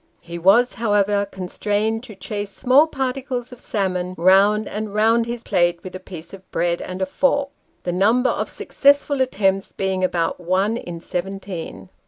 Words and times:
He 0.21 0.39
was, 0.39 0.73
however, 0.81 1.27
constrained 1.27 2.01
to 2.05 2.15
chase 2.15 2.49
small 2.49 2.87
particles 2.87 3.51
of 3.51 3.59
salmon 3.59 4.15
round 4.17 4.67
and 4.67 4.95
round 4.95 5.27
his 5.27 5.43
plate 5.43 5.83
with 5.83 5.95
a 5.95 5.99
piece 5.99 6.33
of 6.33 6.49
bread 6.49 6.81
and 6.81 7.03
a 7.03 7.05
fork, 7.05 7.49
the 7.83 7.91
number 7.91 8.31
of 8.31 8.49
successful 8.49 9.21
attempts 9.21 9.73
being 9.73 10.03
about 10.03 10.39
one 10.39 10.75
in 10.75 11.01
seventeen. 11.01 11.91